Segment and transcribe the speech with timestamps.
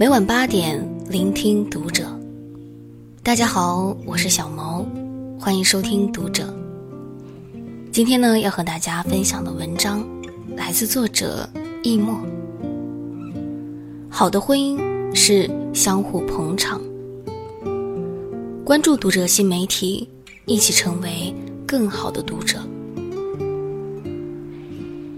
[0.00, 2.06] 每晚八点，聆听读者。
[3.22, 4.82] 大家好，我是小毛，
[5.38, 6.48] 欢迎收听读者。
[7.92, 10.02] 今天呢，要和大家分享的文章
[10.56, 11.46] 来自作者
[11.82, 12.18] 易墨。
[14.08, 16.80] 好的婚姻是相互捧场。
[18.64, 20.08] 关注读者新媒体，
[20.46, 21.34] 一起成为
[21.66, 22.58] 更好的读者。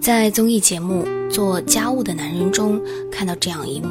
[0.00, 3.88] 在综艺节目《做家务的男人》中，看到这样一幕。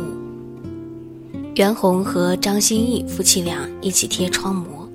[1.56, 4.90] 袁弘和张歆艺夫妻俩一起贴窗膜。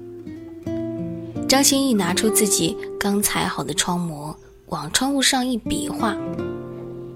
[1.49, 4.35] 张歆艺拿出自己刚裁好的窗膜，
[4.67, 6.17] 往窗户上一比划，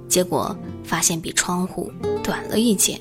[0.09, 1.91] 结果发现比窗户
[2.23, 3.01] 短了一截。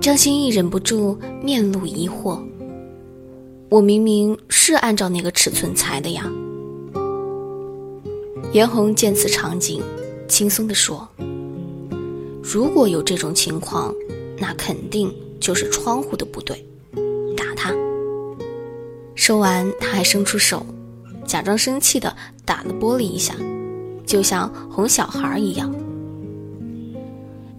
[0.00, 2.40] 张歆艺忍不住面露疑惑
[3.68, 6.30] ：“我明明是按照那个尺寸裁的呀。”
[8.54, 9.82] 袁弘见此场景，
[10.28, 11.08] 轻松地说
[12.40, 13.92] ：“如果有这种情况。”
[14.40, 16.64] 那肯定就是窗户的不对，
[17.36, 17.74] 打他。
[19.14, 20.64] 说完，他还伸出手，
[21.26, 23.34] 假装生气的打了玻璃一下，
[24.06, 25.72] 就像哄小孩一样。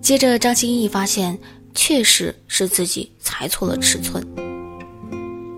[0.02, 1.38] 接着，张歆艺发现
[1.76, 4.26] 确实是自己裁错了尺寸。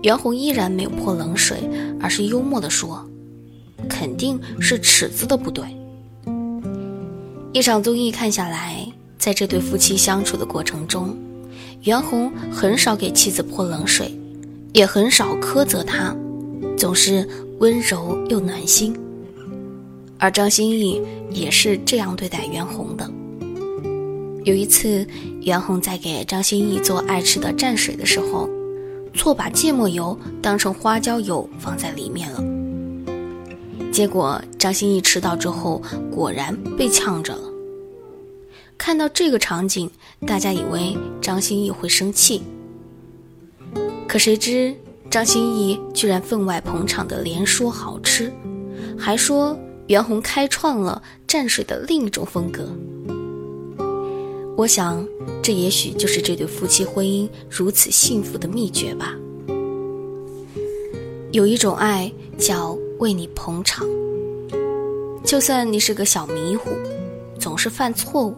[0.02, 1.58] 袁弘依然没有泼冷水，
[1.98, 3.08] 而是幽默地说
[3.88, 5.64] ：“肯定是尺子的不对。”
[7.54, 8.86] 一场综艺看下来。
[9.24, 11.16] 在这对夫妻相处的过程中，
[11.84, 14.14] 袁弘很少给妻子泼冷水，
[14.74, 16.14] 也很少苛责她，
[16.76, 17.26] 总是
[17.58, 18.94] 温柔又暖心。
[20.18, 23.10] 而张歆艺也是这样对待袁弘的。
[24.44, 25.06] 有一次，
[25.40, 28.46] 袁弘在给张歆艺做爱吃的蘸水的时候，
[29.14, 32.44] 错把芥末油当成花椒油放在里面了，
[33.90, 35.80] 结果张歆艺吃到之后，
[36.14, 37.53] 果然被呛着了。
[38.76, 39.90] 看到这个场景，
[40.26, 42.42] 大家以为张歆艺会生气，
[44.06, 44.74] 可谁知
[45.10, 48.32] 张歆艺居然分外捧场的连说好吃，
[48.98, 52.68] 还说袁弘开创了蘸水的另一种风格。
[54.56, 55.06] 我想，
[55.42, 59.14] 这也许就是这对夫妻婚姻如此幸福的秘诀吧。
[61.32, 63.86] 有一种爱叫为你捧场，
[65.24, 66.70] 就算你是个小迷糊，
[67.40, 68.36] 总是犯错误。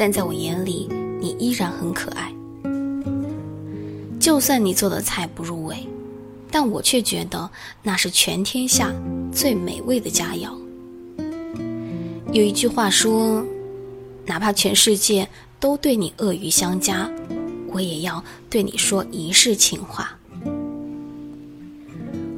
[0.00, 0.88] 但在我眼里，
[1.20, 2.32] 你依然很可爱。
[4.18, 5.86] 就算你做的菜不入味，
[6.50, 7.50] 但我却觉得
[7.82, 8.90] 那是全天下
[9.30, 10.56] 最美味的佳肴。
[12.32, 13.44] 有一句话说
[14.24, 15.28] ：“哪怕全世界
[15.58, 17.06] 都对你恶语相加，
[17.68, 20.18] 我也要对你说一世情话。”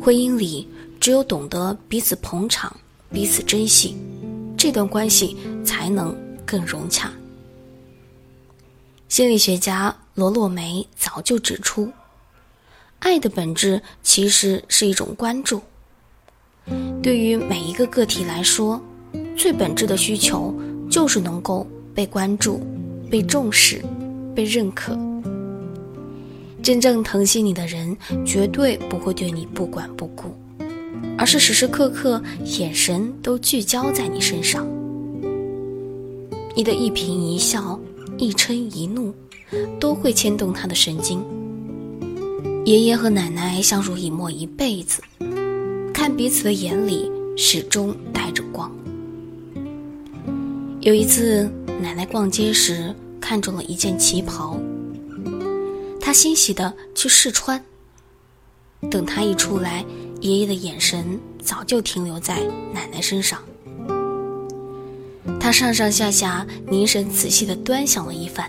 [0.03, 0.67] 婚姻里，
[0.99, 2.77] 只有懂得彼此捧场、
[3.13, 3.97] 彼此珍惜，
[4.57, 6.13] 这段关系才能
[6.45, 7.09] 更融洽。
[9.13, 11.93] 心理学家罗洛梅早就指出，
[13.01, 15.61] 爱的本质其实是一种关注。
[17.03, 18.81] 对于每一个个体来说，
[19.37, 20.59] 最本质的需求
[20.91, 22.63] 就是能够被关注、
[23.11, 23.85] 被重视、
[24.35, 24.99] 被认可。
[26.63, 30.35] 真正疼惜你的人，绝对不会对你不管不顾，
[31.19, 34.67] 而是时时刻刻眼神都聚焦在你身上。
[36.57, 37.79] 你的一颦一笑。
[38.23, 39.13] 一嗔一怒，
[39.81, 41.21] 都会牵动他的神经。
[42.65, 45.03] 爷爷和奶奶相濡以沫一辈子，
[45.93, 48.71] 看彼此的眼里始终带着光。
[50.83, 51.51] 有一次，
[51.81, 54.57] 奶奶逛街时看中了一件旗袍，
[56.01, 57.61] 她欣喜的去试穿。
[58.89, 59.85] 等她一出来，
[60.21, 62.39] 爷爷的眼神早就停留在
[62.73, 63.43] 奶奶身上。
[65.53, 68.47] 上上下下凝神仔细地端详了一番，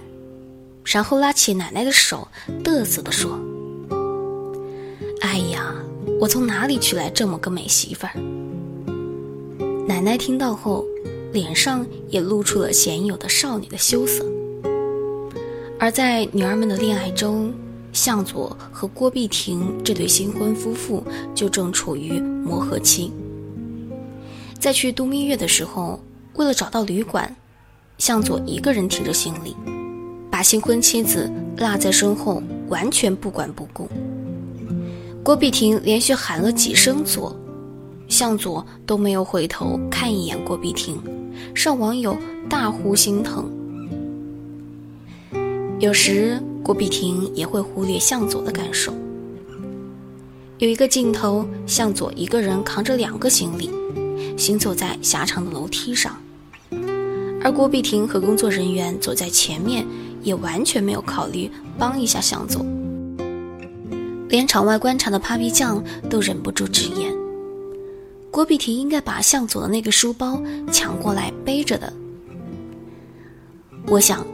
[0.85, 2.27] 然后拉起奶奶的手，
[2.63, 3.37] 嘚瑟地说
[5.19, 5.75] ：“哎呀，
[6.19, 8.13] 我从哪里娶来这么个美媳妇儿？”
[9.85, 10.85] 奶奶听到后，
[11.33, 14.25] 脸上也露出了鲜有的少女的羞涩。
[15.77, 17.53] 而在女儿们的恋爱中，
[17.91, 21.03] 向佐和郭碧婷这对新婚夫妇
[21.35, 23.11] 就正处于磨合期。
[24.57, 25.99] 在去度蜜月的时候。
[26.35, 27.35] 为了找到旅馆，
[27.97, 29.55] 向佐一个人提着行李，
[30.31, 33.87] 把新婚妻子落在身后，完全不管不顾。
[35.23, 37.35] 郭碧婷连续喊了几声“佐”，
[38.09, 41.01] 向佐都没有回头看一眼郭碧婷，
[41.55, 42.17] 让网友
[42.49, 43.49] 大呼心疼。
[45.79, 48.93] 有时郭碧婷也会忽略向佐的感受。
[50.59, 53.69] 有一个镜头，向佐一个人扛着两个行李，
[54.37, 56.17] 行走在狭长的楼梯上。
[57.43, 59.85] 而郭碧婷和工作人员走在前面，
[60.21, 62.65] 也完全没有考虑帮一下向佐，
[64.29, 67.13] 连场外观察的 Papi 酱都忍不住直言：
[68.31, 70.41] 郭碧婷应该把向佐的那个书包
[70.71, 71.91] 抢过来背着的。
[73.87, 74.25] 我想，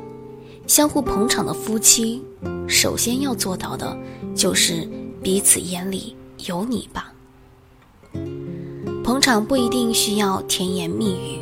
[0.68, 2.22] 相互捧场的夫妻，
[2.68, 3.98] 首先要做到的
[4.36, 4.88] 就是
[5.24, 6.16] 彼此眼里
[6.46, 7.12] 有你吧。
[9.04, 11.40] 捧场不一定需要甜言蜜语，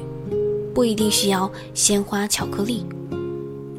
[0.77, 2.85] 不一定需要鲜花巧克力，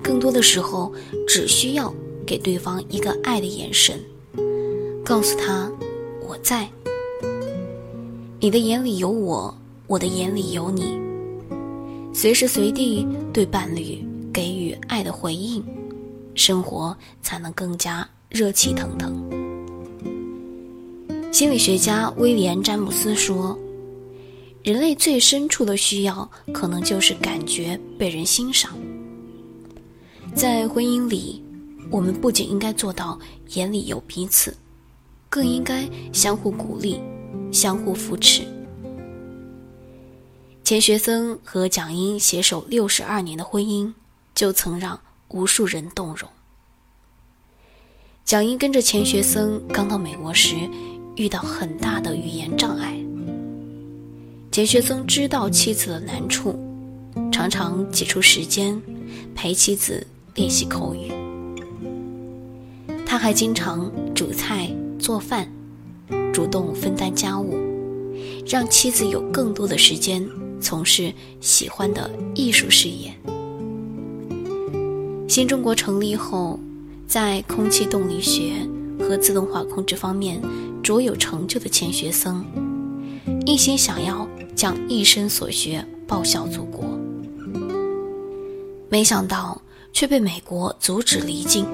[0.02, 0.92] 更多的时候
[1.28, 1.94] 只需要
[2.26, 3.96] 给对方一个爱的眼神，
[5.04, 5.70] 告诉他
[6.26, 6.68] 我在，
[8.40, 9.56] 你的眼里有我，
[9.86, 10.98] 我的眼里有你，
[12.12, 15.64] 随时随地对伴侣给予爱的回应，
[16.34, 19.14] 生活才能更加热气腾腾。
[21.30, 23.56] 心理学家威廉·詹姆斯说。
[24.62, 28.76] 人类最深处的需要，可能就是感觉被人欣赏。
[30.34, 31.42] 在婚姻里，
[31.90, 33.18] 我们不仅应该做到
[33.54, 34.54] 眼里有彼此，
[35.30, 37.00] 更应该相互鼓励、
[37.50, 38.42] 相互扶持。
[40.62, 43.94] 钱学森和蒋英携手六十二年的婚姻，
[44.34, 46.28] 就曾让无数人动容。
[48.22, 50.56] 蒋英跟着钱学森刚到美国时，
[51.16, 53.02] 遇到很大的语言障碍。
[54.58, 56.52] 钱学森知道妻子的难处，
[57.30, 58.82] 常常挤出时间
[59.32, 61.12] 陪妻子练习口语。
[63.06, 64.68] 他还经常煮菜
[64.98, 65.48] 做饭，
[66.34, 67.56] 主动分担家务，
[68.48, 70.28] 让妻子有更多的时间
[70.60, 73.14] 从事喜欢的艺术事业。
[75.28, 76.58] 新中国成立后，
[77.06, 78.54] 在空气动力学
[78.98, 80.42] 和自动化控制方面
[80.82, 82.44] 卓有成就的钱学森，
[83.46, 84.28] 一心想要。
[84.58, 86.84] 将一生所学报效祖国，
[88.88, 89.62] 没想到
[89.92, 91.64] 却被美国阻止离境，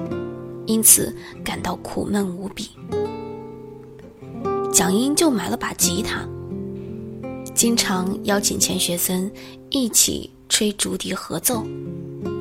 [0.67, 1.11] 因此
[1.43, 2.69] 感到苦闷无比。
[4.71, 6.29] 蒋英就买了把吉他，
[7.55, 9.31] 经常邀请钱学森
[9.71, 11.65] 一起吹竹笛合奏，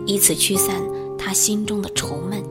[0.05, 0.79] 以此驱散
[1.17, 2.43] 他心中的愁闷。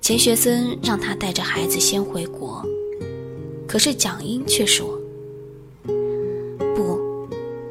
[0.00, 2.64] 钱学森让他带着孩子先回国，
[3.68, 4.95] 可是蒋英却说。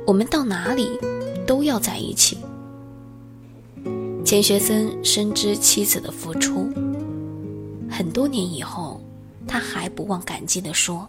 [0.06, 1.00] 我们到哪里
[1.48, 2.38] 都要在一起。
[4.24, 6.70] 钱学森深知妻子的付出，
[7.90, 9.02] 很多年以后，
[9.48, 11.08] 他还不忘感激地说：“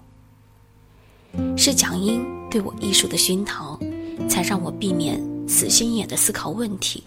[1.56, 3.78] 是蒋英对我艺术的熏陶，
[4.28, 7.02] 才让我避免死心眼的思考问题，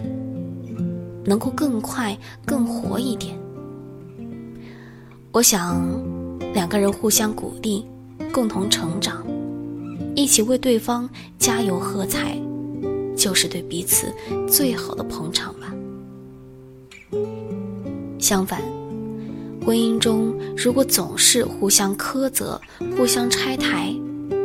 [1.25, 3.37] 能够更快、更活一点。”
[5.31, 5.79] 我想，
[6.53, 7.85] 两个人互相鼓励，
[8.31, 9.23] 共同成长。
[10.19, 12.37] 一起为对方加油喝彩，
[13.15, 14.13] 就是对彼此
[14.49, 15.73] 最好的捧场吧。
[18.19, 18.61] 相反，
[19.65, 22.59] 婚姻中如果总是互相苛责、
[22.97, 23.95] 互相拆台，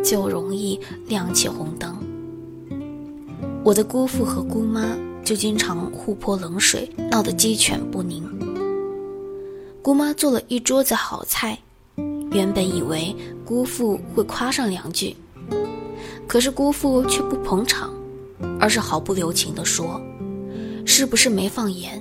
[0.05, 0.79] 就容易
[1.09, 1.93] 亮起红灯。
[3.65, 8.23] 我的姑父和姑妈就经常互泼冷水，闹得鸡犬不宁。
[9.83, 11.59] 姑妈做了一桌子好菜，
[12.31, 13.13] 原本以为
[13.45, 15.17] 姑父会夸上两句。
[16.27, 17.93] 可是姑父却不捧场，
[18.59, 20.01] 而是毫不留情地说
[20.85, 22.01] ：“是不是没放盐？”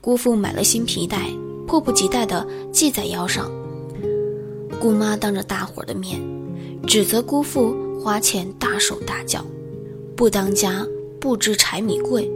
[0.00, 1.30] 姑父买了新皮带，
[1.66, 3.50] 迫不及待地系在腰上。
[4.80, 6.20] 姑妈当着大伙的面，
[6.86, 9.44] 指责姑父花钱大手大脚，
[10.16, 10.86] 不当家
[11.20, 12.30] 不知柴米贵。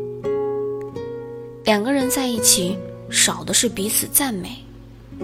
[1.64, 2.76] 两个人在一起，
[3.08, 4.64] 少的是彼此赞美，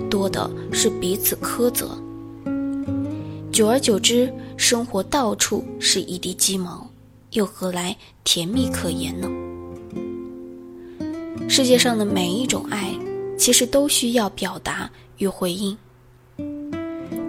[0.09, 1.99] 多的是彼此苛责。
[3.57, 6.87] 久而久之，生活到处是一地鸡毛，
[7.31, 9.31] 又何来甜蜜可言呢？
[11.49, 12.93] 世界上的每一种爱，
[13.39, 15.75] 其实都需要表达与回应。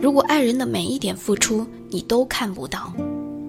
[0.01, 2.93] 如果爱人的每一点付出你都看不到，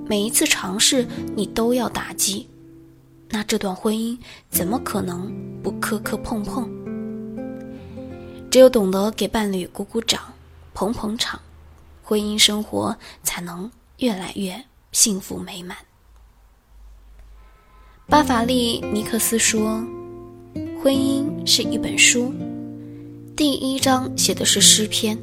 [0.07, 1.05] 每一次尝试
[1.35, 2.47] 你都要打击，
[3.29, 4.17] 那这段婚姻
[4.51, 6.71] 怎么可能不磕磕碰碰？
[8.49, 10.23] 只有懂得给伴侣鼓鼓掌、
[10.75, 11.41] 捧捧场。
[12.09, 15.77] 婚姻生活才能越来越幸福美满。
[18.07, 19.85] 巴法利尼克斯说
[20.83, 22.33] ：“婚姻是一本书，
[23.37, 25.19] 第一章写的是诗篇，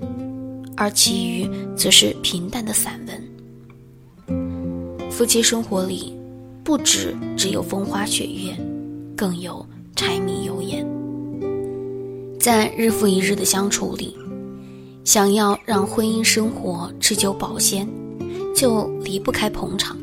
[0.77, 5.09] 而其余则是平淡的散文。
[5.09, 6.15] 夫妻生活里，
[6.63, 8.55] 不止只有风花雪月，
[9.17, 9.65] 更有
[9.95, 10.85] 柴米油盐。
[12.39, 14.15] 在日复一日的相处里。”
[15.05, 17.87] 想要让婚姻生活持久保鲜，
[18.55, 19.95] 就离不开捧场。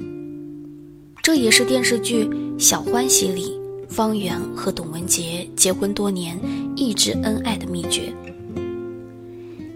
[1.21, 2.25] 这也是电视剧
[2.59, 6.41] 《小欢喜》里方圆和董文杰结婚多年
[6.77, 8.13] 一直恩爱的秘诀。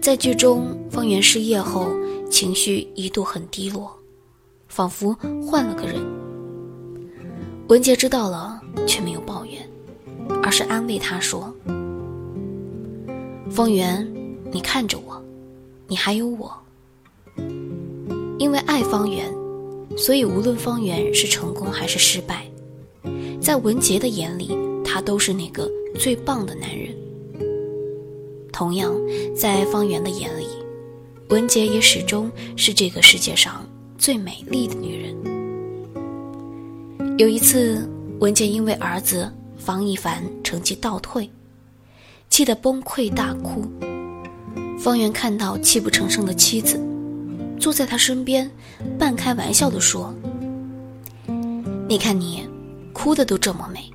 [0.01, 1.89] 在剧中，方圆失业后
[2.31, 3.91] 情绪一度很低落，
[4.69, 5.13] 仿佛
[5.45, 5.95] 换了个人。
[7.67, 9.61] 文杰知道了，却没有抱怨，
[10.41, 11.53] 而是安慰他说
[13.51, 14.07] ：“方圆，
[14.51, 15.21] 你看着我，
[15.87, 16.51] 你还有我。
[18.39, 19.33] 因为爱方圆，
[19.97, 22.45] 所以无论方圆是成功还是失败。”
[23.39, 24.49] 在文杰的眼里，
[24.83, 26.93] 他都是那个最棒的男人。
[28.51, 28.93] 同样，
[29.35, 30.47] 在方圆的眼里，
[31.29, 33.65] 文杰也始终是这个世界上
[33.97, 35.15] 最美丽的女人。
[37.17, 37.87] 有一次，
[38.19, 41.29] 文杰因为儿子方一凡成绩倒退，
[42.29, 43.65] 气得崩溃大哭。
[44.77, 46.79] 方圆看到泣不成声的妻子，
[47.59, 48.49] 坐在他身边，
[48.97, 50.13] 半开玩笑地说
[51.87, 52.47] ：“你看你。”
[52.93, 53.91] 哭的都这么美，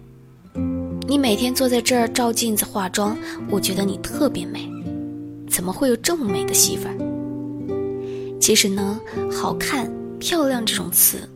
[1.09, 3.19] 你每天坐在这儿照镜子化妆，
[3.51, 4.71] 我觉得你特别美。
[5.51, 8.39] 怎么会有这么美的媳妇儿？
[8.41, 11.29] 其实呢，好看、漂亮这种词，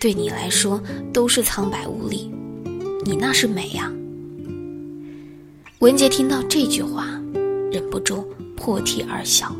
[0.00, 2.32] 对你来说都是苍白无力，
[3.04, 3.92] 你那是美呀。
[5.80, 7.04] 文杰听到这句话，
[7.70, 8.24] 忍不住
[8.60, 9.50] 破涕而笑。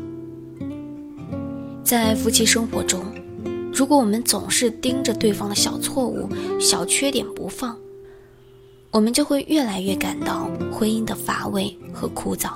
[1.83, 3.03] 在夫妻生活中。
[3.73, 6.27] 如果我们总是盯着对方的小错误、
[6.59, 7.75] 小缺点不放，
[8.91, 12.51] 我们就会越来越感到婚姻的乏味和枯燥。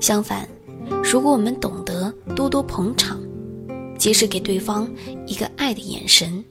[0.00, 0.48] 相反，
[1.04, 3.20] 如果我们懂得多多捧场，
[3.98, 4.90] 及时给对方
[5.26, 6.42] 一个爱的眼神，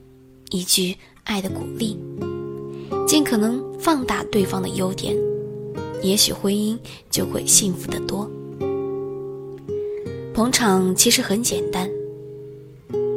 [0.50, 1.98] 一句爱的鼓励，
[3.04, 5.16] 尽可能放大对方的优点，
[6.04, 6.78] 也许婚姻
[7.10, 8.30] 就会幸福得多。
[10.38, 11.90] 捧场其实很简单。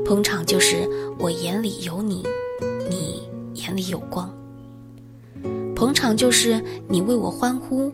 [0.04, 2.26] 捧场就是我眼里有你，
[2.90, 3.22] 你
[3.54, 4.28] 眼里有光。
[5.76, 6.60] 捧场就是
[6.90, 7.92] 你为我欢呼，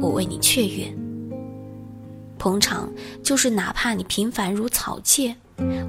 [0.00, 0.96] 我为你雀跃。
[2.38, 2.88] 捧场
[3.20, 5.34] 就是哪怕你平凡如草芥，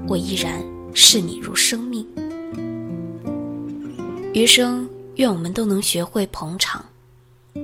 [0.08, 0.60] 我依然
[0.92, 2.04] 视你如生命。
[4.34, 6.84] 余生，愿我们都能学会捧场，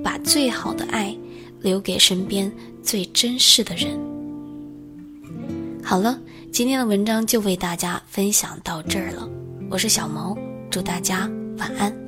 [0.01, 1.13] 把最好的爱
[1.59, 2.49] 留给身边
[2.81, 3.99] 最珍视的人。
[5.87, 6.19] 好了。
[6.51, 9.25] 今天的文章就为大家分享到这儿了，
[9.69, 10.37] 我是小毛，
[10.69, 12.06] 祝大家晚安。